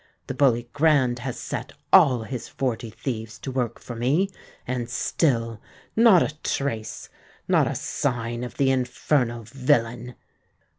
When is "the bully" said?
0.25-0.67